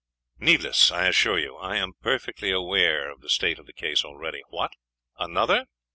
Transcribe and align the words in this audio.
'Needless, 0.39 0.91
I 0.91 1.05
assure 1.05 1.37
you. 1.37 1.57
I 1.57 1.75
am 1.77 1.93
perfectly 2.01 2.49
aware 2.49 3.11
of 3.11 3.21
the 3.21 3.29
state 3.29 3.59
of 3.59 3.67
the 3.67 3.71
case 3.71 4.03
already. 4.03 4.41
What! 4.49 4.73
another? 5.19 5.67